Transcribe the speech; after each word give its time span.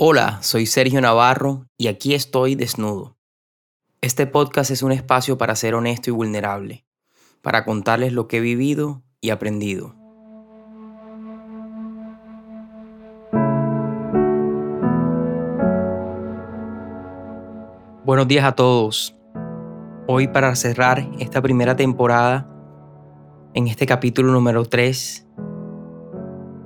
Hola, 0.00 0.38
soy 0.42 0.66
Sergio 0.66 1.00
Navarro 1.00 1.66
y 1.76 1.88
aquí 1.88 2.14
estoy 2.14 2.54
desnudo. 2.54 3.16
Este 4.00 4.28
podcast 4.28 4.70
es 4.70 4.84
un 4.84 4.92
espacio 4.92 5.38
para 5.38 5.56
ser 5.56 5.74
honesto 5.74 6.08
y 6.08 6.12
vulnerable, 6.12 6.86
para 7.42 7.64
contarles 7.64 8.12
lo 8.12 8.28
que 8.28 8.36
he 8.36 8.40
vivido 8.40 9.02
y 9.20 9.30
aprendido. 9.30 9.96
Buenos 18.04 18.28
días 18.28 18.44
a 18.44 18.52
todos. 18.52 19.16
Hoy 20.06 20.28
para 20.28 20.54
cerrar 20.54 21.10
esta 21.18 21.42
primera 21.42 21.74
temporada, 21.74 22.48
en 23.52 23.66
este 23.66 23.84
capítulo 23.84 24.30
número 24.30 24.64
3, 24.64 25.26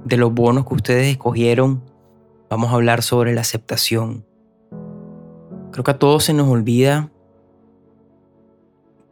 de 0.05 0.17
los 0.19 0.35
bonos 0.35 0.67
que 0.67 0.75
ustedes 0.75 1.07
escogieron 1.07 1.92
vamos 2.53 2.71
a 2.71 2.75
hablar 2.75 3.03
sobre 3.03 3.33
la 3.33 3.41
aceptación. 3.41 4.27
Creo 5.71 5.85
que 5.85 5.91
a 5.91 5.99
todos 5.99 6.25
se 6.25 6.35
nos 6.35 6.49
olvida 6.49 7.11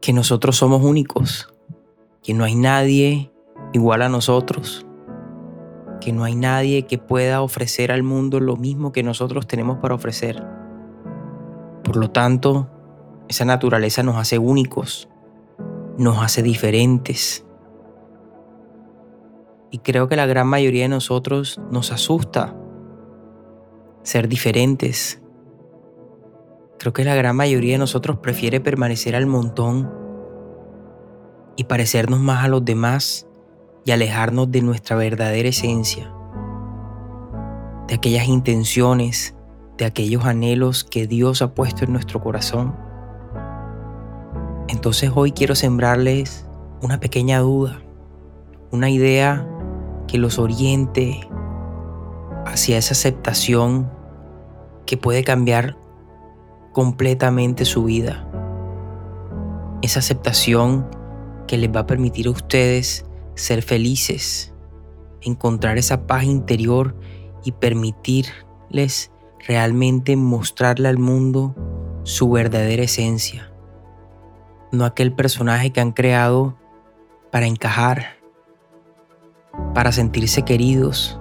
que 0.03 0.13
nosotros 0.13 0.59
somos 0.59 0.85
únicos, 0.85 1.51
que 2.23 2.35
no 2.35 2.45
hay 2.45 2.55
nadie 2.55 3.33
igual 3.73 4.03
a 4.03 4.11
nosotros, 4.11 4.87
que 6.03 6.13
no 6.13 6.25
hay 6.25 6.35
nadie 6.35 6.83
que 6.83 6.99
pueda 6.99 7.41
ofrecer 7.41 7.91
al 7.93 8.03
mundo 8.03 8.41
lo 8.41 8.59
mismo 8.59 8.93
que 8.93 9.03
nosotros 9.03 9.47
tenemos 9.47 9.79
para 9.79 9.95
ofrecer. 9.95 10.45
Por 11.83 11.97
lo 11.97 12.11
tanto, 12.11 12.69
esa 13.29 13.47
naturaleza 13.47 14.03
nos 14.03 14.17
hace 14.17 14.39
únicos, 14.39 15.09
nos 15.97 16.19
hace 16.19 16.43
diferentes. 16.43 17.47
Y 19.71 19.79
creo 19.79 20.09
que 20.09 20.17
la 20.17 20.27
gran 20.27 20.47
mayoría 20.47 20.83
de 20.83 20.89
nosotros 20.91 21.59
nos 21.71 21.91
asusta 21.91 22.60
ser 24.03 24.29
diferentes. 24.29 25.21
Creo 26.79 26.93
que 26.93 27.05
la 27.05 27.15
gran 27.15 27.37
mayoría 27.37 27.73
de 27.73 27.79
nosotros 27.79 28.19
prefiere 28.19 28.61
permanecer 28.61 29.15
al 29.15 29.27
montón 29.27 29.91
y 31.57 31.65
parecernos 31.65 32.21
más 32.21 32.45
a 32.45 32.49
los 32.49 32.65
demás 32.65 33.29
y 33.85 33.91
alejarnos 33.91 34.51
de 34.51 34.63
nuestra 34.63 34.97
verdadera 34.97 35.49
esencia, 35.49 36.13
de 37.89 37.95
aquellas 37.95 38.29
intenciones, 38.29 39.35
de 39.77 39.85
aquellos 39.85 40.25
anhelos 40.25 40.85
que 40.85 41.07
Dios 41.07 41.43
ha 41.43 41.55
puesto 41.55 41.85
en 41.85 41.93
nuestro 41.93 42.21
corazón. 42.21 42.75
Entonces 44.69 45.11
hoy 45.15 45.33
quiero 45.33 45.55
sembrarles 45.55 46.47
una 46.83 47.01
pequeña 47.01 47.41
duda, 47.41 47.83
una 48.71 48.89
idea 48.89 49.47
que 50.07 50.19
los 50.19 50.39
oriente 50.39 51.21
hacia 52.47 52.79
esa 52.79 52.93
aceptación 52.93 53.91
que 54.87 54.97
puede 54.97 55.25
cambiar 55.25 55.77
completamente 56.73 57.65
su 57.65 57.85
vida. 57.85 58.27
Esa 59.83 60.01
aceptación 60.01 60.89
que 61.47 61.57
les 61.57 61.71
va 61.75 61.81
a 61.81 61.87
permitir 61.87 62.27
a 62.27 62.31
ustedes 62.31 63.05
ser 63.35 63.63
felices, 63.63 64.55
encontrar 65.23 65.79
esa 65.79 66.07
paz 66.07 66.25
interior 66.25 66.97
y 67.45 67.53
permitirles 67.53 69.11
realmente 69.47 70.17
mostrarle 70.17 70.89
al 70.89 70.99
mundo 70.99 71.55
su 72.03 72.31
verdadera 72.31 72.83
esencia. 72.83 73.53
No 74.73 74.85
aquel 74.85 75.13
personaje 75.13 75.71
que 75.71 75.81
han 75.81 75.93
creado 75.93 76.57
para 77.31 77.47
encajar, 77.47 78.19
para 79.75 79.93
sentirse 79.93 80.43
queridos, 80.43 81.20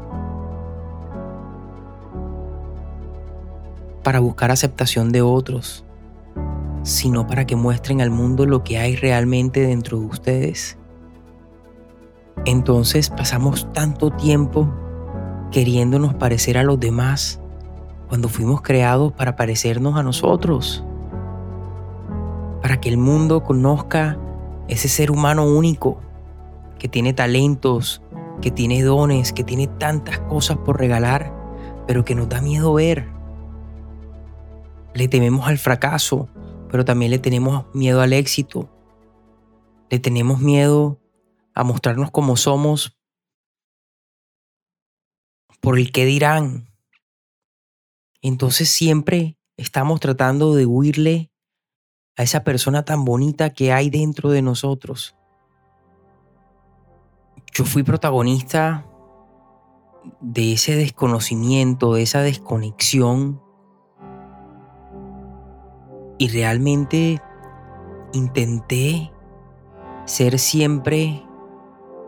para 4.03 4.19
buscar 4.19 4.51
aceptación 4.51 5.11
de 5.11 5.21
otros, 5.21 5.85
sino 6.83 7.27
para 7.27 7.45
que 7.45 7.55
muestren 7.55 8.01
al 8.01 8.09
mundo 8.09 8.45
lo 8.45 8.63
que 8.63 8.77
hay 8.77 8.95
realmente 8.95 9.61
dentro 9.61 9.99
de 9.99 10.05
ustedes. 10.05 10.77
Entonces 12.45 13.09
pasamos 13.09 13.71
tanto 13.73 14.11
tiempo 14.11 14.73
queriéndonos 15.51 16.13
parecer 16.13 16.57
a 16.57 16.63
los 16.63 16.79
demás 16.79 17.39
cuando 18.07 18.29
fuimos 18.29 18.61
creados 18.61 19.11
para 19.13 19.35
parecernos 19.35 19.97
a 19.97 20.03
nosotros, 20.03 20.83
para 22.61 22.79
que 22.79 22.89
el 22.89 22.97
mundo 22.97 23.43
conozca 23.43 24.17
ese 24.67 24.87
ser 24.87 25.11
humano 25.11 25.45
único 25.45 25.99
que 26.77 26.87
tiene 26.87 27.13
talentos, 27.13 28.01
que 28.41 28.51
tiene 28.51 28.81
dones, 28.81 29.33
que 29.33 29.43
tiene 29.43 29.67
tantas 29.67 30.19
cosas 30.19 30.57
por 30.57 30.79
regalar, 30.79 31.33
pero 31.85 32.05
que 32.05 32.15
nos 32.15 32.29
da 32.29 32.41
miedo 32.41 32.73
ver 32.73 33.18
le 34.99 35.07
tememos 35.07 35.47
al 35.47 35.57
fracaso, 35.57 36.27
pero 36.69 36.83
también 36.83 37.11
le 37.11 37.19
tenemos 37.19 37.65
miedo 37.73 38.01
al 38.01 38.11
éxito. 38.11 38.69
Le 39.89 39.97
tenemos 39.97 40.39
miedo 40.41 40.99
a 41.55 41.63
mostrarnos 41.63 42.11
como 42.11 42.35
somos 42.35 42.99
por 45.61 45.79
el 45.79 45.91
que 45.93 46.05
dirán. 46.05 46.69
Entonces 48.21 48.69
siempre 48.69 49.37
estamos 49.55 50.01
tratando 50.01 50.53
de 50.53 50.65
huirle 50.65 51.31
a 52.17 52.23
esa 52.23 52.43
persona 52.43 52.83
tan 52.83 53.05
bonita 53.05 53.51
que 53.51 53.71
hay 53.71 53.89
dentro 53.89 54.29
de 54.29 54.41
nosotros. 54.41 55.15
Yo 57.53 57.63
fui 57.63 57.83
protagonista 57.83 58.85
de 60.19 60.53
ese 60.53 60.75
desconocimiento, 60.75 61.93
de 61.93 62.03
esa 62.03 62.21
desconexión 62.21 63.48
y 66.19 66.27
realmente 66.27 67.19
intenté 68.11 69.11
ser 70.05 70.37
siempre 70.37 71.23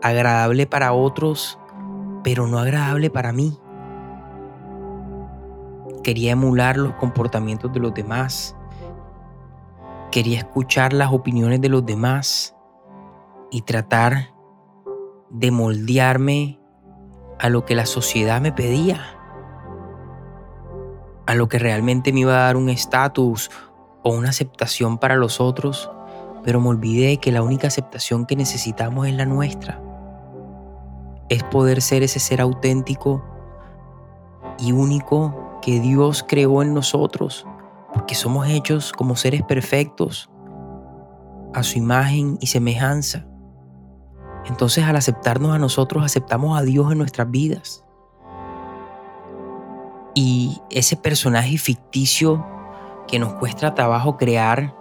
agradable 0.02 0.66
para 0.66 0.92
otros, 0.92 1.58
pero 2.22 2.46
no 2.46 2.58
agradable 2.58 3.10
para 3.10 3.32
mí. 3.32 3.58
Quería 6.04 6.32
emular 6.32 6.76
los 6.76 6.92
comportamientos 6.94 7.72
de 7.72 7.80
los 7.80 7.94
demás. 7.94 8.54
Quería 10.10 10.38
escuchar 10.38 10.92
las 10.92 11.10
opiniones 11.10 11.60
de 11.60 11.70
los 11.70 11.86
demás 11.86 12.54
y 13.50 13.62
tratar 13.62 14.34
de 15.30 15.50
moldearme 15.50 16.60
a 17.38 17.48
lo 17.48 17.64
que 17.64 17.74
la 17.74 17.86
sociedad 17.86 18.42
me 18.42 18.52
pedía, 18.52 19.00
a 21.26 21.34
lo 21.34 21.48
que 21.48 21.58
realmente 21.58 22.12
me 22.12 22.20
iba 22.20 22.34
a 22.34 22.42
dar 22.42 22.56
un 22.56 22.68
estatus 22.68 23.50
o 24.02 24.10
una 24.10 24.30
aceptación 24.30 24.98
para 24.98 25.16
los 25.16 25.40
otros, 25.40 25.90
pero 26.42 26.60
me 26.60 26.68
olvidé 26.68 27.18
que 27.18 27.32
la 27.32 27.42
única 27.42 27.68
aceptación 27.68 28.26
que 28.26 28.36
necesitamos 28.36 29.06
es 29.06 29.14
la 29.14 29.26
nuestra. 29.26 29.80
Es 31.28 31.42
poder 31.44 31.80
ser 31.80 32.02
ese 32.02 32.18
ser 32.18 32.40
auténtico 32.40 33.24
y 34.58 34.72
único 34.72 35.58
que 35.62 35.80
Dios 35.80 36.24
creó 36.26 36.62
en 36.62 36.74
nosotros, 36.74 37.46
porque 37.94 38.14
somos 38.14 38.48
hechos 38.48 38.92
como 38.92 39.16
seres 39.16 39.42
perfectos, 39.42 40.28
a 41.54 41.62
su 41.62 41.78
imagen 41.78 42.38
y 42.40 42.46
semejanza. 42.48 43.26
Entonces 44.46 44.84
al 44.84 44.96
aceptarnos 44.96 45.54
a 45.54 45.58
nosotros, 45.58 46.04
aceptamos 46.04 46.58
a 46.58 46.62
Dios 46.62 46.90
en 46.90 46.98
nuestras 46.98 47.30
vidas. 47.30 47.84
Y 50.14 50.60
ese 50.70 50.96
personaje 50.96 51.56
ficticio 51.56 52.44
que 53.06 53.18
nos 53.18 53.34
cuesta 53.34 53.74
trabajo 53.74 54.16
crear 54.16 54.74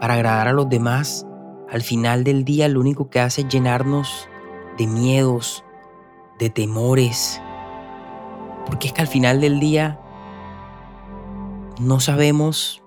para 0.00 0.14
agradar 0.14 0.48
a 0.48 0.52
los 0.52 0.68
demás, 0.68 1.26
al 1.70 1.82
final 1.82 2.24
del 2.24 2.44
día 2.44 2.68
lo 2.68 2.80
único 2.80 3.10
que 3.10 3.20
hace 3.20 3.42
es 3.42 3.48
llenarnos 3.48 4.28
de 4.78 4.86
miedos, 4.86 5.64
de 6.38 6.50
temores. 6.50 7.40
Porque 8.66 8.88
es 8.88 8.92
que 8.92 9.00
al 9.00 9.08
final 9.08 9.40
del 9.40 9.60
día 9.60 10.00
no 11.80 12.00
sabemos 12.00 12.82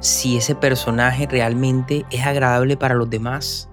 si 0.00 0.36
ese 0.36 0.54
personaje 0.54 1.26
realmente 1.26 2.04
es 2.10 2.26
agradable 2.26 2.76
para 2.76 2.94
los 2.94 3.08
demás. 3.08 3.68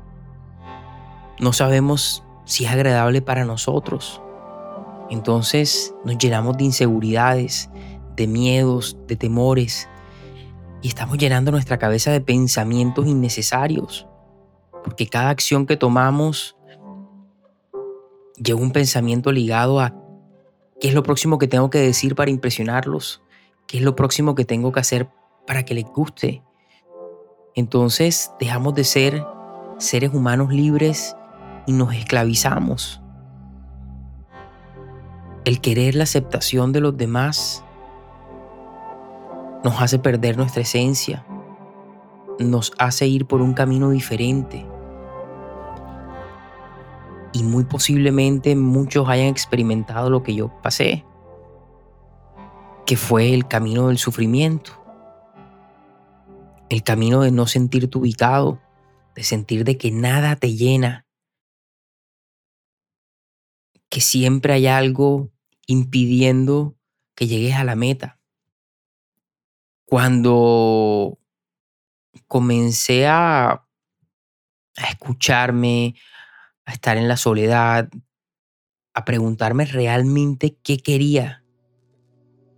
No 1.40 1.54
sabemos 1.54 2.24
si 2.46 2.66
es 2.66 2.72
agradable 2.72 3.22
para 3.22 3.46
nosotros. 3.46 4.22
Entonces 5.10 5.96
nos 6.06 6.18
llenamos 6.18 6.58
de 6.58 6.66
inseguridades, 6.66 7.70
de 8.16 8.28
miedos, 8.28 8.98
de 9.08 9.16
temores, 9.16 9.88
y 10.82 10.88
estamos 10.88 11.18
llenando 11.18 11.52
nuestra 11.52 11.78
cabeza 11.78 12.12
de 12.12 12.22
pensamientos 12.22 13.06
innecesarios, 13.08 14.08
porque 14.84 15.08
cada 15.08 15.30
acción 15.30 15.66
que 15.66 15.78
tomamos 15.78 16.56
lleva 18.38 18.62
un 18.62 18.72
pensamiento 18.72 19.32
ligado 19.32 19.80
a 19.80 19.94
qué 20.80 20.88
es 20.88 20.94
lo 20.94 21.04
próximo 21.04 21.38
que 21.38 21.48
tengo 21.48 21.70
que 21.70 21.80
decir 21.80 22.16
para 22.16 22.32
impresionarlos, 22.32 23.22
qué 23.68 23.78
es 23.78 23.84
lo 23.84 23.96
próximo 23.96 24.36
que 24.36 24.46
tengo 24.46 24.72
que 24.72 24.80
hacer 24.80 25.10
para 25.46 25.64
que 25.66 25.74
les 25.74 25.86
guste. 25.86 26.42
Entonces 27.56 28.32
dejamos 28.40 28.74
de 28.76 28.84
ser 28.86 29.26
seres 29.78 30.14
humanos 30.14 30.54
libres 30.54 31.16
y 31.68 31.74
nos 31.74 31.94
esclavizamos. 31.94 33.02
el 35.46 35.62
querer 35.62 35.96
la 35.96 36.04
aceptación 36.04 36.72
de 36.74 36.82
los 36.82 36.96
demás 36.96 37.66
nos 39.64 39.82
hace 39.82 40.00
perder 40.00 40.38
nuestra 40.38 40.62
esencia, 40.62 41.26
nos 42.40 42.72
hace 42.78 43.08
ir 43.08 43.26
por 43.26 43.42
un 43.42 43.54
camino 43.54 43.90
diferente. 43.90 44.66
Y 47.34 47.44
muy 47.44 47.66
posiblemente 47.66 48.56
muchos 48.56 49.08
hayan 49.10 49.28
experimentado 49.28 50.10
lo 50.10 50.24
que 50.24 50.34
yo 50.34 50.52
pasé, 50.62 51.06
que 52.86 52.96
fue 52.96 53.34
el 53.34 53.48
camino 53.48 53.90
del 53.90 53.98
sufrimiento, 53.98 54.72
el 56.70 56.84
camino 56.84 57.22
de 57.22 57.32
no 57.32 57.46
sentirte 57.46 57.98
ubicado, 57.98 58.60
de 59.16 59.24
sentir 59.24 59.64
de 59.64 59.78
que 59.78 59.92
nada 59.92 60.36
te 60.38 60.56
llena, 60.56 61.06
que 63.90 64.02
siempre 64.02 64.54
hay 64.54 64.68
algo 64.68 65.30
impidiendo 65.68 66.76
que 67.16 67.28
llegues 67.28 67.56
a 67.56 67.64
la 67.64 67.76
meta. 67.76 68.19
Cuando 69.90 71.18
comencé 72.28 73.08
a, 73.08 73.66
escucharme, 74.90 75.96
a 76.66 76.74
estar 76.74 76.98
en 76.98 77.08
la 77.08 77.18
soledad, 77.18 77.90
a 78.94 79.06
preguntarme 79.06 79.66
realmente 79.66 80.58
qué 80.64 80.78
quería 80.78 81.44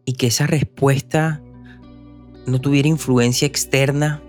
y 0.06 0.14
que 0.14 0.28
esa 0.28 0.46
respuesta 0.46 1.42
no 2.46 2.60
tuviera 2.60 2.90
influencia 2.90 3.48
externa, 3.48 4.22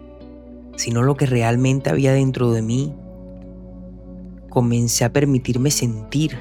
sino 0.77 1.03
lo 1.03 1.17
que 1.17 1.27
realmente 1.27 1.91
había 1.91 2.13
dentro 2.13 2.53
de 2.53 2.63
mí, 2.63 2.95
comencé 4.49 5.05
a 5.05 5.13
permitirme 5.13 5.71
sentir 5.71 6.39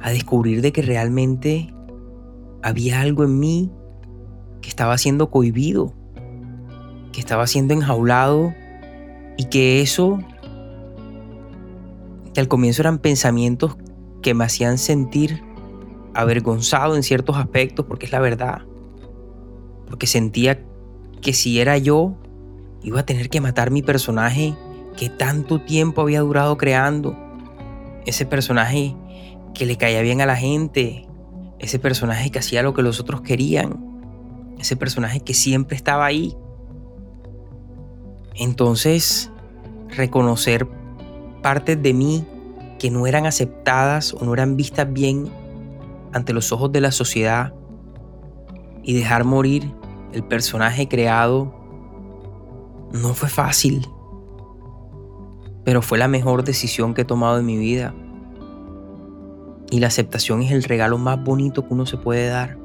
a 0.00 0.10
descubrir 0.10 0.62
de 0.62 0.72
que 0.72 0.82
realmente 0.82 1.74
había 2.62 3.00
algo 3.00 3.24
en 3.24 3.38
mí 3.40 3.72
que 4.60 4.68
estaba 4.68 4.98
siendo 4.98 5.30
cohibido, 5.30 5.92
que 7.12 7.20
estaba 7.20 7.46
siendo 7.46 7.74
enjaulado 7.74 8.54
y 9.36 9.44
que 9.44 9.80
eso, 9.80 10.18
que 12.34 12.40
al 12.40 12.48
comienzo 12.48 12.82
eran 12.82 12.98
pensamientos 12.98 13.76
que 14.22 14.34
me 14.34 14.44
hacían 14.44 14.78
sentir 14.78 15.42
avergonzado 16.14 16.96
en 16.96 17.02
ciertos 17.02 17.36
aspectos, 17.36 17.86
porque 17.86 18.06
es 18.06 18.12
la 18.12 18.20
verdad, 18.20 18.62
porque 19.86 20.06
sentía 20.06 20.62
que 21.20 21.32
si 21.32 21.60
era 21.60 21.78
yo, 21.78 22.16
iba 22.82 23.00
a 23.00 23.06
tener 23.06 23.28
que 23.28 23.40
matar 23.40 23.70
mi 23.70 23.82
personaje 23.82 24.54
que 24.96 25.10
tanto 25.10 25.60
tiempo 25.60 26.00
había 26.02 26.20
durado 26.20 26.56
creando, 26.56 27.16
ese 28.06 28.24
personaje 28.24 28.96
que 29.54 29.66
le 29.66 29.76
caía 29.76 30.00
bien 30.00 30.20
a 30.20 30.26
la 30.26 30.36
gente, 30.36 31.06
ese 31.58 31.78
personaje 31.78 32.30
que 32.30 32.38
hacía 32.38 32.62
lo 32.62 32.74
que 32.74 32.82
los 32.82 33.00
otros 33.00 33.20
querían, 33.20 33.95
ese 34.58 34.76
personaje 34.76 35.20
que 35.20 35.34
siempre 35.34 35.76
estaba 35.76 36.06
ahí. 36.06 36.36
Entonces, 38.34 39.30
reconocer 39.88 40.66
partes 41.42 41.80
de 41.82 41.94
mí 41.94 42.24
que 42.78 42.90
no 42.90 43.06
eran 43.06 43.26
aceptadas 43.26 44.12
o 44.12 44.24
no 44.24 44.34
eran 44.34 44.56
vistas 44.56 44.92
bien 44.92 45.28
ante 46.12 46.32
los 46.32 46.52
ojos 46.52 46.72
de 46.72 46.80
la 46.80 46.92
sociedad 46.92 47.54
y 48.82 48.94
dejar 48.94 49.24
morir 49.24 49.72
el 50.12 50.24
personaje 50.24 50.88
creado 50.88 51.54
no 52.92 53.14
fue 53.14 53.28
fácil, 53.28 53.86
pero 55.64 55.82
fue 55.82 55.98
la 55.98 56.08
mejor 56.08 56.44
decisión 56.44 56.94
que 56.94 57.02
he 57.02 57.04
tomado 57.04 57.38
en 57.38 57.46
mi 57.46 57.56
vida. 57.56 57.94
Y 59.70 59.80
la 59.80 59.88
aceptación 59.88 60.42
es 60.42 60.52
el 60.52 60.62
regalo 60.62 60.96
más 60.96 61.22
bonito 61.22 61.66
que 61.66 61.74
uno 61.74 61.86
se 61.86 61.96
puede 61.96 62.28
dar. 62.28 62.56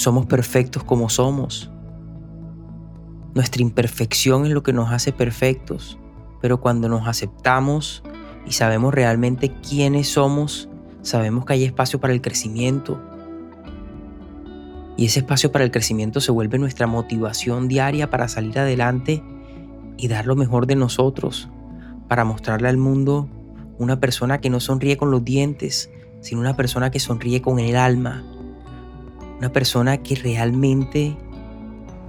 Somos 0.00 0.24
perfectos 0.24 0.82
como 0.82 1.10
somos. 1.10 1.70
Nuestra 3.34 3.60
imperfección 3.60 4.46
es 4.46 4.52
lo 4.52 4.62
que 4.62 4.72
nos 4.72 4.90
hace 4.90 5.12
perfectos, 5.12 5.98
pero 6.40 6.58
cuando 6.58 6.88
nos 6.88 7.06
aceptamos 7.06 8.02
y 8.46 8.52
sabemos 8.52 8.94
realmente 8.94 9.52
quiénes 9.60 10.08
somos, 10.08 10.70
sabemos 11.02 11.44
que 11.44 11.52
hay 11.52 11.64
espacio 11.64 12.00
para 12.00 12.14
el 12.14 12.22
crecimiento. 12.22 12.98
Y 14.96 15.04
ese 15.04 15.18
espacio 15.18 15.52
para 15.52 15.66
el 15.66 15.70
crecimiento 15.70 16.22
se 16.22 16.32
vuelve 16.32 16.58
nuestra 16.58 16.86
motivación 16.86 17.68
diaria 17.68 18.08
para 18.08 18.26
salir 18.28 18.58
adelante 18.58 19.22
y 19.98 20.08
dar 20.08 20.24
lo 20.24 20.34
mejor 20.34 20.66
de 20.66 20.76
nosotros, 20.76 21.50
para 22.08 22.24
mostrarle 22.24 22.70
al 22.70 22.78
mundo 22.78 23.28
una 23.76 24.00
persona 24.00 24.40
que 24.40 24.48
no 24.48 24.60
sonríe 24.60 24.96
con 24.96 25.10
los 25.10 25.22
dientes, 25.22 25.90
sino 26.22 26.40
una 26.40 26.56
persona 26.56 26.90
que 26.90 27.00
sonríe 27.00 27.42
con 27.42 27.58
el 27.58 27.76
alma. 27.76 28.24
Una 29.40 29.50
persona 29.50 30.02
que 30.02 30.16
realmente 30.16 31.16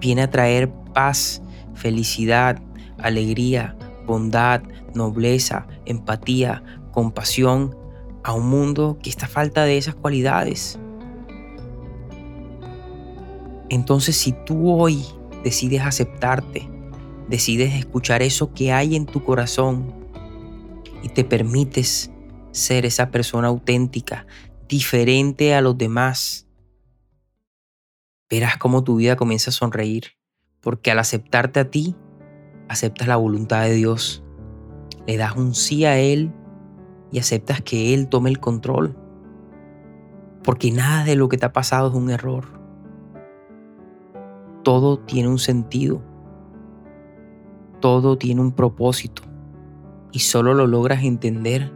viene 0.02 0.24
a 0.24 0.30
traer 0.30 0.70
paz, 0.94 1.42
felicidad, 1.74 2.62
alegría, 2.98 3.78
bondad, 4.06 4.62
nobleza, 4.94 5.66
empatía, 5.86 6.62
compasión 6.92 7.74
a 8.26 8.34
un 8.34 8.50
mundo 8.50 9.00
que 9.02 9.10
está 9.10 9.30
falta 9.30 9.64
de 9.64 9.78
esas 9.78 9.96
cualidades. 9.96 10.78
Entonces 13.70 14.18
si 14.18 14.34
tú 14.46 14.70
hoy 14.70 15.06
decides 15.42 15.84
aceptarte, 15.84 16.70
decides 17.30 17.74
escuchar 17.76 18.22
eso 18.22 18.52
que 18.54 18.74
hay 18.74 18.98
en 18.98 19.06
tu 19.06 19.24
corazón, 19.24 19.94
y 21.02 21.08
te 21.08 21.24
permites 21.24 22.12
ser 22.52 22.86
esa 22.86 23.10
persona 23.10 23.48
auténtica, 23.48 24.28
diferente 24.68 25.56
a 25.56 25.62
los 25.62 25.78
demás, 25.78 26.46
verás 28.32 28.56
cómo 28.58 28.84
tu 28.86 28.96
vida 28.96 29.18
comienza 29.18 29.50
a 29.50 29.54
sonreír, 29.54 30.16
porque 30.62 30.90
al 30.90 31.00
aceptarte 31.00 31.60
a 31.60 31.70
ti, 31.70 31.96
aceptas 32.70 33.10
la 33.10 33.18
voluntad 33.18 33.64
de 33.64 33.74
Dios, 33.74 34.24
le 35.06 35.18
das 35.18 35.36
un 35.36 35.54
sí 35.54 35.84
a 35.84 36.00
Él 36.00 36.32
y 37.12 37.20
aceptas 37.20 37.62
que 37.62 37.94
Él 37.94 38.08
tome 38.08 38.30
el 38.30 38.40
control, 38.40 38.98
porque 40.44 40.72
nada 40.72 41.04
de 41.04 41.18
lo 41.18 41.28
que 41.28 41.38
te 41.38 41.46
ha 41.46 41.52
pasado 41.52 41.90
es 41.90 41.94
un 41.94 42.10
error. 42.10 42.46
Todo 44.64 44.98
tiene 45.00 45.28
un 45.28 45.40
sentido, 45.40 46.02
todo 47.82 48.18
tiene 48.18 48.40
un 48.40 48.54
propósito. 48.54 49.24
Y 50.14 50.20
solo 50.20 50.54
lo 50.54 50.68
logras 50.68 51.04
entender 51.04 51.74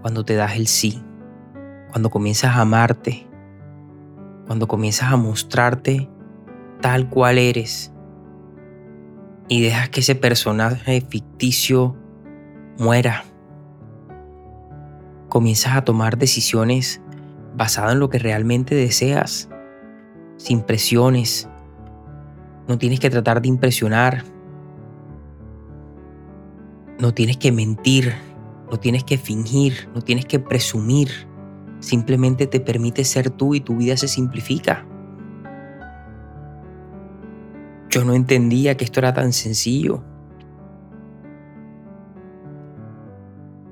cuando 0.00 0.24
te 0.24 0.34
das 0.34 0.56
el 0.56 0.68
sí, 0.68 1.02
cuando 1.90 2.10
comienzas 2.10 2.56
a 2.56 2.60
amarte, 2.60 3.26
cuando 4.46 4.68
comienzas 4.68 5.12
a 5.12 5.16
mostrarte 5.16 6.08
tal 6.80 7.08
cual 7.08 7.38
eres 7.38 7.92
y 9.48 9.62
dejas 9.62 9.88
que 9.88 10.00
ese 10.00 10.14
personaje 10.14 11.00
ficticio 11.00 11.96
muera. 12.78 13.24
Comienzas 15.28 15.76
a 15.76 15.84
tomar 15.84 16.18
decisiones 16.18 17.00
basadas 17.56 17.92
en 17.92 18.00
lo 18.00 18.08
que 18.08 18.18
realmente 18.18 18.74
deseas, 18.74 19.48
sin 20.36 20.62
presiones. 20.62 21.48
No 22.68 22.78
tienes 22.78 23.00
que 23.00 23.10
tratar 23.10 23.42
de 23.42 23.48
impresionar, 23.48 24.24
no 26.98 27.12
tienes 27.12 27.36
que 27.36 27.52
mentir, 27.52 28.14
no 28.70 28.78
tienes 28.78 29.04
que 29.04 29.18
fingir, 29.18 29.88
no 29.94 30.02
tienes 30.02 30.24
que 30.24 30.38
presumir. 30.38 31.10
Simplemente 31.82 32.46
te 32.46 32.60
permite 32.60 33.04
ser 33.04 33.28
tú 33.28 33.54
y 33.54 33.60
tu 33.60 33.76
vida 33.76 33.98
se 33.98 34.08
simplifica. 34.08 34.86
Yo 37.90 38.04
no 38.04 38.14
entendía 38.14 38.78
que 38.78 38.84
esto 38.84 39.00
era 39.00 39.12
tan 39.12 39.34
sencillo. 39.34 40.02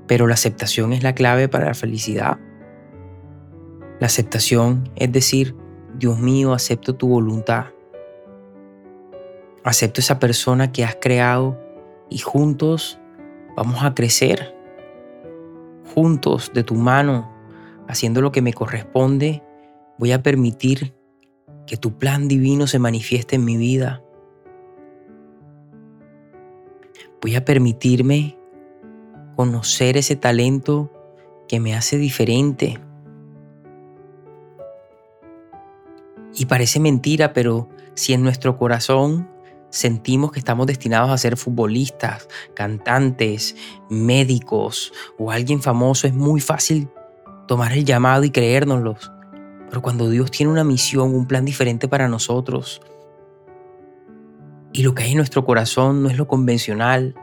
Pero 0.07 0.27
la 0.27 0.35
aceptación 0.35 0.93
es 0.93 1.03
la 1.03 1.15
clave 1.15 1.49
para 1.49 1.65
la 1.65 1.75
felicidad. 1.75 2.39
La 3.99 4.07
aceptación 4.07 4.91
es 4.97 5.11
decir, 5.11 5.57
Dios 5.99 6.19
mío, 6.19 6.53
acepto 6.53 6.95
tu 6.97 7.09
voluntad. 7.09 7.67
Acepto 9.65 10.01
esa 10.01 10.19
persona 10.19 10.73
que 10.73 10.85
has 10.85 10.97
creado 11.01 11.59
y 12.11 12.19
juntos 12.19 13.01
Vamos 13.57 13.83
a 13.83 13.95
crecer 13.95 14.57
juntos 15.95 16.53
de 16.55 16.63
tu 16.63 16.77
mano, 16.77 17.30
haciendo 17.91 18.21
lo 18.21 18.33
que 18.33 18.43
me 18.43 18.53
corresponde. 18.53 19.43
Voy 19.99 20.13
a 20.13 20.23
permitir 20.23 20.95
que 21.67 21.77
tu 21.77 21.99
plan 21.99 22.29
divino 22.29 22.67
se 22.67 22.79
manifieste 22.79 23.37
en 23.37 23.45
mi 23.45 23.57
vida. 23.57 24.03
Voy 27.21 27.37
a 27.37 27.45
permitirme 27.45 28.39
conocer 29.37 29.97
ese 29.97 30.17
talento 30.17 30.91
que 31.49 31.61
me 31.61 31.75
hace 31.75 31.99
diferente. 31.99 32.81
Y 36.35 36.47
parece 36.47 36.81
mentira, 36.81 37.33
pero 37.33 37.69
si 37.95 38.15
en 38.15 38.23
nuestro 38.23 38.57
corazón 38.57 39.29
sentimos 39.69 40.33
que 40.33 40.39
estamos 40.39 40.67
destinados 40.67 41.11
a 41.11 41.19
ser 41.19 41.37
futbolistas, 41.37 42.29
cantantes, 42.55 43.57
médicos 43.89 44.93
o 45.19 45.31
alguien 45.31 45.61
famoso, 45.61 46.07
es 46.07 46.15
muy 46.15 46.41
fácil 46.41 46.89
tomar 47.51 47.73
el 47.73 47.85
llamado 47.85 48.23
y 48.23 48.31
creérnoslos. 48.31 49.11
Pero 49.69 49.83
cuando 49.83 50.09
Dios 50.09 50.31
tiene 50.31 50.53
una 50.53 50.63
misión, 50.63 51.13
un 51.13 51.27
plan 51.27 51.45
diferente 51.45 51.89
para 51.89 52.07
nosotros, 52.07 52.81
y 54.73 54.85
lo 54.85 54.95
que 54.95 55.03
hay 55.03 55.11
en 55.11 55.17
nuestro 55.17 55.45
corazón 55.45 56.01
no 56.01 56.09
es 56.11 56.17
lo 56.17 56.29
convencional, 56.29 57.17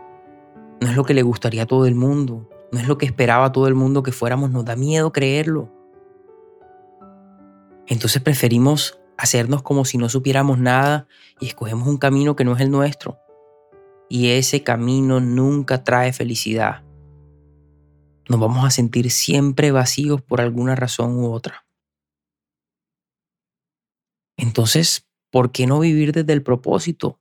no 0.82 0.90
es 0.90 0.98
lo 0.98 1.06
que 1.06 1.14
le 1.14 1.22
gustaría 1.22 1.64
a 1.64 1.66
todo 1.66 1.86
el 1.86 1.96
mundo, 1.96 2.50
no 2.74 2.80
es 2.82 2.90
lo 2.90 2.98
que 2.98 3.06
esperaba 3.06 3.54
todo 3.54 3.70
el 3.70 3.74
mundo 3.74 4.04
que 4.04 4.12
fuéramos, 4.12 4.52
nos 4.52 4.66
da 4.66 4.76
miedo 4.76 5.14
creerlo. 5.14 5.72
Entonces 7.88 8.22
preferimos 8.22 9.00
hacernos 9.16 9.64
como 9.64 9.86
si 9.86 9.98
no 9.98 10.10
supiéramos 10.10 10.60
nada 10.60 11.08
y 11.40 11.46
escogemos 11.48 11.88
un 11.88 12.00
camino 12.00 12.36
que 12.36 12.44
no 12.44 12.54
es 12.54 12.60
el 12.60 12.70
nuestro. 12.70 13.18
Y 14.10 14.32
ese 14.32 14.62
camino 14.62 15.22
nunca 15.22 15.86
trae 15.86 16.12
felicidad. 16.12 16.84
Nos 18.30 18.40
vamos 18.40 18.66
a 18.66 18.72
sentir 18.72 19.10
siempre 19.10 19.72
vacíos 19.72 20.22
por 20.22 20.42
alguna 20.42 20.76
razón 20.76 21.18
u 21.18 21.32
otra. 21.32 21.66
Entonces, 24.38 25.08
¿por 25.32 25.52
qué 25.52 25.66
no 25.66 25.80
vivir 25.80 26.12
desde 26.12 26.34
el 26.34 26.44
propósito? 26.44 27.20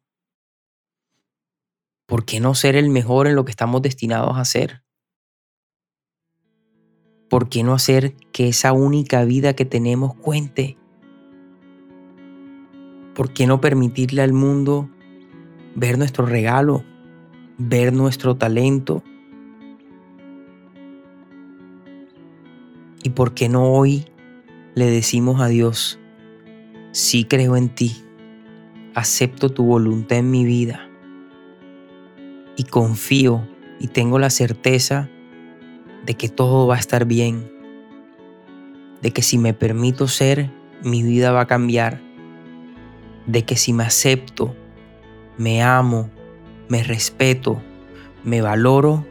¿Por 2.06 2.24
qué 2.24 2.40
no 2.40 2.54
ser 2.54 2.76
el 2.76 2.90
mejor 2.90 3.26
en 3.26 3.34
lo 3.34 3.44
que 3.44 3.50
estamos 3.50 3.82
destinados 3.82 4.36
a 4.36 4.44
ser? 4.44 4.84
¿Por 7.28 7.48
qué 7.48 7.64
no 7.64 7.74
hacer 7.74 8.14
que 8.32 8.48
esa 8.48 8.72
única 8.72 9.24
vida 9.24 9.54
que 9.54 9.64
tenemos 9.64 10.14
cuente? 10.14 10.76
¿Por 13.14 13.32
qué 13.32 13.46
no 13.46 13.60
permitirle 13.60 14.22
al 14.22 14.32
mundo 14.32 14.88
ver 15.74 15.98
nuestro 15.98 16.26
regalo, 16.26 16.84
ver 17.58 17.92
nuestro 17.92 18.36
talento? 18.36 19.02
¿Y 23.06 23.10
por 23.10 23.34
qué 23.34 23.48
no 23.48 23.70
hoy 23.70 24.04
le 24.74 24.86
decimos 24.86 25.40
a 25.40 25.46
Dios, 25.46 26.00
sí 26.90 27.22
creo 27.22 27.56
en 27.56 27.68
ti, 27.68 28.02
acepto 28.96 29.48
tu 29.48 29.64
voluntad 29.64 30.18
en 30.18 30.32
mi 30.32 30.44
vida 30.44 30.90
y 32.56 32.64
confío 32.64 33.46
y 33.78 33.86
tengo 33.86 34.18
la 34.18 34.28
certeza 34.28 35.08
de 36.04 36.14
que 36.14 36.28
todo 36.28 36.66
va 36.66 36.74
a 36.74 36.78
estar 36.80 37.04
bien, 37.04 37.48
de 39.02 39.12
que 39.12 39.22
si 39.22 39.38
me 39.38 39.54
permito 39.54 40.08
ser, 40.08 40.50
mi 40.82 41.04
vida 41.04 41.30
va 41.30 41.42
a 41.42 41.46
cambiar 41.46 42.00
de 43.26 43.44
que 43.44 43.54
si 43.54 43.72
me 43.72 43.84
acepto, 43.84 44.52
me 45.38 45.62
amo, 45.62 46.10
me 46.68 46.82
respeto, 46.82 47.62
me 48.24 48.42
valoro, 48.42 49.06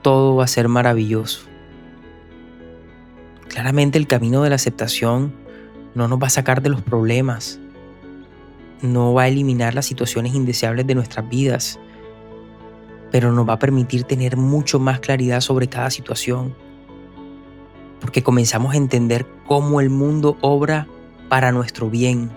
todo 0.00 0.36
va 0.36 0.44
a 0.44 0.46
ser 0.46 0.68
maravilloso. 0.68 1.50
Claramente 3.62 3.96
el 3.96 4.08
camino 4.08 4.42
de 4.42 4.48
la 4.48 4.56
aceptación 4.56 5.32
no 5.94 6.08
nos 6.08 6.20
va 6.20 6.26
a 6.26 6.30
sacar 6.30 6.62
de 6.62 6.68
los 6.68 6.82
problemas, 6.82 7.60
no 8.80 9.14
va 9.14 9.22
a 9.22 9.28
eliminar 9.28 9.72
las 9.72 9.86
situaciones 9.86 10.34
indeseables 10.34 10.84
de 10.84 10.96
nuestras 10.96 11.28
vidas, 11.28 11.78
pero 13.12 13.30
nos 13.30 13.48
va 13.48 13.52
a 13.52 13.58
permitir 13.60 14.02
tener 14.02 14.36
mucho 14.36 14.80
más 14.80 14.98
claridad 14.98 15.40
sobre 15.40 15.68
cada 15.68 15.90
situación, 15.90 16.56
porque 18.00 18.24
comenzamos 18.24 18.74
a 18.74 18.78
entender 18.78 19.28
cómo 19.46 19.80
el 19.80 19.90
mundo 19.90 20.36
obra 20.40 20.88
para 21.28 21.52
nuestro 21.52 21.88
bien 21.88 22.32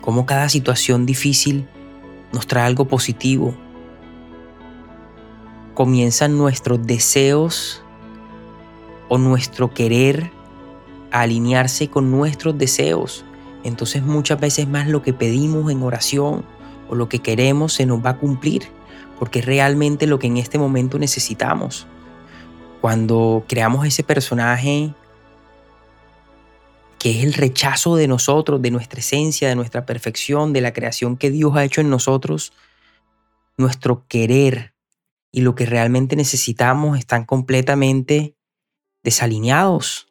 cómo 0.00 0.26
cada 0.26 0.48
situación 0.48 1.06
difícil 1.06 1.68
nos 2.32 2.48
trae 2.48 2.66
algo 2.66 2.88
positivo. 2.88 3.54
Comienzan 5.74 6.36
nuestros 6.36 6.84
deseos 6.84 7.84
o 9.12 9.18
nuestro 9.18 9.74
querer 9.74 10.30
alinearse 11.10 11.88
con 11.88 12.10
nuestros 12.10 12.56
deseos. 12.56 13.26
Entonces 13.62 14.02
muchas 14.02 14.40
veces 14.40 14.66
más 14.66 14.88
lo 14.88 15.02
que 15.02 15.12
pedimos 15.12 15.70
en 15.70 15.82
oración 15.82 16.46
o 16.88 16.94
lo 16.94 17.10
que 17.10 17.18
queremos 17.18 17.74
se 17.74 17.84
nos 17.84 18.02
va 18.02 18.10
a 18.10 18.16
cumplir, 18.16 18.62
porque 19.18 19.40
es 19.40 19.44
realmente 19.44 20.06
lo 20.06 20.18
que 20.18 20.28
en 20.28 20.38
este 20.38 20.58
momento 20.58 20.98
necesitamos. 20.98 21.86
Cuando 22.80 23.44
creamos 23.46 23.86
ese 23.86 24.02
personaje 24.02 24.94
que 26.98 27.10
es 27.10 27.22
el 27.22 27.34
rechazo 27.34 27.96
de 27.96 28.08
nosotros, 28.08 28.62
de 28.62 28.70
nuestra 28.70 29.00
esencia, 29.00 29.46
de 29.46 29.56
nuestra 29.56 29.84
perfección, 29.84 30.54
de 30.54 30.62
la 30.62 30.72
creación 30.72 31.18
que 31.18 31.30
Dios 31.30 31.54
ha 31.54 31.64
hecho 31.64 31.82
en 31.82 31.90
nosotros, 31.90 32.54
nuestro 33.58 34.06
querer 34.08 34.72
y 35.30 35.42
lo 35.42 35.54
que 35.54 35.66
realmente 35.66 36.16
necesitamos 36.16 36.98
están 36.98 37.26
completamente 37.26 38.36
desalineados. 39.02 40.08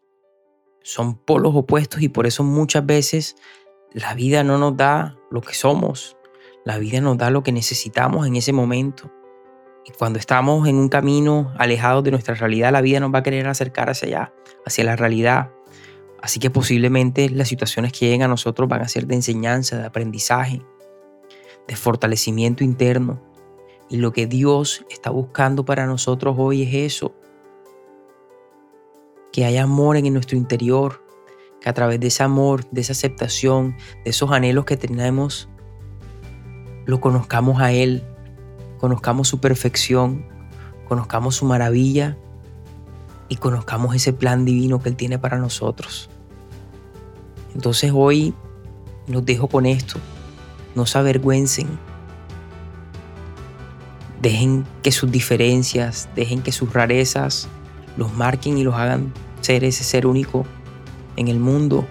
Son 0.83 1.15
polos 1.15 1.55
opuestos 1.55 2.01
y 2.01 2.09
por 2.09 2.27
eso 2.27 2.43
muchas 2.43 2.85
veces 2.85 3.35
la 3.93 4.13
vida 4.13 4.43
no 4.43 4.57
nos 4.57 4.77
da 4.77 5.17
lo 5.29 5.41
que 5.41 5.53
somos. 5.53 6.17
La 6.65 6.77
vida 6.77 7.01
nos 7.01 7.17
da 7.17 7.29
lo 7.29 7.43
que 7.43 7.51
necesitamos 7.51 8.27
en 8.27 8.35
ese 8.35 8.53
momento. 8.53 9.11
Y 9.85 9.91
cuando 9.91 10.19
estamos 10.19 10.67
en 10.67 10.75
un 10.75 10.89
camino 10.89 11.53
alejado 11.57 12.01
de 12.01 12.11
nuestra 12.11 12.35
realidad, 12.35 12.71
la 12.71 12.81
vida 12.81 12.99
nos 12.99 13.13
va 13.13 13.19
a 13.19 13.23
querer 13.23 13.47
acercar 13.47 13.89
hacia 13.89 14.07
allá, 14.07 14.33
hacia 14.65 14.83
la 14.83 14.95
realidad, 14.95 15.51
Así 16.21 16.39
que 16.39 16.51
posiblemente 16.51 17.29
las 17.29 17.47
situaciones 17.47 17.91
que 17.91 18.05
lleguen 18.05 18.21
a 18.21 18.27
nosotros 18.27 18.69
van 18.69 18.81
a 18.81 18.87
ser 18.87 19.07
de 19.07 19.15
enseñanza, 19.15 19.77
de 19.77 19.85
aprendizaje, 19.85 20.61
de 21.67 21.75
fortalecimiento 21.75 22.63
interno. 22.63 23.21
Y 23.89 23.97
lo 23.97 24.13
que 24.13 24.27
Dios 24.27 24.85
está 24.89 25.09
buscando 25.09 25.65
para 25.65 25.87
nosotros 25.87 26.35
hoy 26.37 26.61
es 26.63 26.93
eso. 26.93 27.15
Que 29.31 29.45
haya 29.45 29.63
amor 29.63 29.97
en 29.97 30.11
nuestro 30.13 30.37
interior, 30.37 31.03
que 31.61 31.69
a 31.69 31.73
través 31.73 31.99
de 31.99 32.07
ese 32.07 32.23
amor, 32.23 32.69
de 32.71 32.81
esa 32.81 32.93
aceptación, 32.93 33.75
de 34.03 34.11
esos 34.11 34.31
anhelos 34.31 34.65
que 34.65 34.77
tenemos, 34.77 35.47
lo 36.85 36.99
conozcamos 36.99 37.61
a 37.61 37.71
Él, 37.71 38.03
conozcamos 38.79 39.27
su 39.27 39.39
perfección, 39.39 40.25
conozcamos 40.87 41.35
su 41.35 41.45
maravilla 41.45 42.17
y 43.29 43.37
conozcamos 43.37 43.95
ese 43.95 44.11
plan 44.11 44.43
divino 44.43 44.79
que 44.79 44.89
Él 44.89 44.95
tiene 44.95 45.19
para 45.19 45.37
nosotros. 45.37 46.09
Entonces 47.53 47.91
hoy 47.93 48.33
los 49.07 49.25
dejo 49.25 49.47
con 49.47 49.65
esto. 49.65 49.99
No 50.75 50.85
se 50.85 50.97
avergüencen. 50.97 51.67
Dejen 54.21 54.65
que 54.83 54.91
sus 54.91 55.11
diferencias, 55.11 56.09
dejen 56.15 56.41
que 56.41 56.51
sus 56.51 56.71
rarezas 56.73 57.47
los 57.97 58.13
marquen 58.13 58.57
y 58.57 58.63
los 58.63 58.75
hagan 58.75 59.13
ser 59.41 59.63
ese 59.63 59.83
ser 59.83 60.05
único 60.05 60.45
en 61.15 61.27
el 61.27 61.39
mundo. 61.39 61.85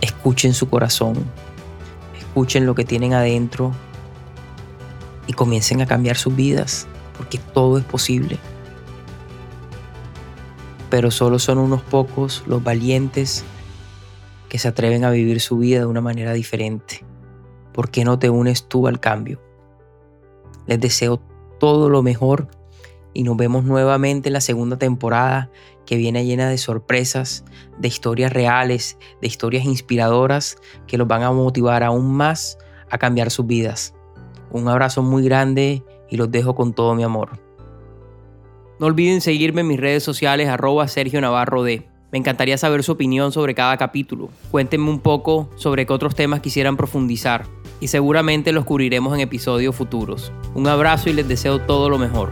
Escuchen 0.00 0.54
su 0.54 0.68
corazón, 0.68 1.14
escuchen 2.18 2.66
lo 2.66 2.74
que 2.74 2.84
tienen 2.84 3.14
adentro 3.14 3.72
y 5.26 5.32
comiencen 5.32 5.80
a 5.80 5.86
cambiar 5.86 6.16
sus 6.16 6.34
vidas, 6.34 6.86
porque 7.16 7.38
todo 7.38 7.78
es 7.78 7.84
posible. 7.84 8.38
Pero 10.90 11.10
solo 11.10 11.38
son 11.38 11.58
unos 11.58 11.82
pocos 11.82 12.42
los 12.46 12.62
valientes 12.62 13.44
que 14.48 14.58
se 14.58 14.68
atreven 14.68 15.04
a 15.04 15.10
vivir 15.10 15.40
su 15.40 15.56
vida 15.56 15.80
de 15.80 15.86
una 15.86 16.02
manera 16.02 16.34
diferente. 16.34 17.04
¿Por 17.72 17.90
qué 17.90 18.04
no 18.04 18.18
te 18.18 18.28
unes 18.28 18.68
tú 18.68 18.86
al 18.86 19.00
cambio? 19.00 19.40
Les 20.66 20.78
deseo 20.78 21.22
todo 21.58 21.88
lo 21.88 22.02
mejor 22.02 22.48
y 23.14 23.22
nos 23.22 23.36
vemos 23.36 23.64
nuevamente 23.64 24.28
en 24.28 24.32
la 24.34 24.40
segunda 24.40 24.78
temporada 24.78 25.50
que 25.86 25.96
viene 25.96 26.24
llena 26.24 26.48
de 26.48 26.58
sorpresas, 26.58 27.44
de 27.78 27.88
historias 27.88 28.32
reales, 28.32 28.98
de 29.20 29.26
historias 29.26 29.64
inspiradoras 29.64 30.56
que 30.86 30.98
los 30.98 31.08
van 31.08 31.22
a 31.22 31.32
motivar 31.32 31.82
aún 31.82 32.12
más 32.12 32.58
a 32.90 32.98
cambiar 32.98 33.30
sus 33.30 33.46
vidas. 33.46 33.94
Un 34.50 34.68
abrazo 34.68 35.02
muy 35.02 35.24
grande 35.24 35.82
y 36.10 36.16
los 36.16 36.30
dejo 36.30 36.54
con 36.54 36.72
todo 36.72 36.94
mi 36.94 37.02
amor. 37.02 37.40
No 38.78 38.86
olviden 38.86 39.20
seguirme 39.20 39.62
en 39.62 39.68
mis 39.68 39.80
redes 39.80 40.02
sociales 40.02 40.48
arroba 40.48 40.88
Sergio 40.88 41.20
Navarro 41.20 41.62
D. 41.62 41.88
Me 42.10 42.18
encantaría 42.18 42.58
saber 42.58 42.82
su 42.82 42.92
opinión 42.92 43.32
sobre 43.32 43.54
cada 43.54 43.76
capítulo. 43.78 44.28
Cuéntenme 44.50 44.90
un 44.90 45.00
poco 45.00 45.48
sobre 45.56 45.86
qué 45.86 45.92
otros 45.92 46.14
temas 46.14 46.40
quisieran 46.40 46.76
profundizar 46.76 47.46
y 47.80 47.88
seguramente 47.88 48.52
los 48.52 48.64
cubriremos 48.64 49.14
en 49.14 49.20
episodios 49.20 49.74
futuros. 49.74 50.32
Un 50.54 50.68
abrazo 50.68 51.08
y 51.08 51.14
les 51.14 51.26
deseo 51.26 51.60
todo 51.60 51.88
lo 51.88 51.98
mejor. 51.98 52.30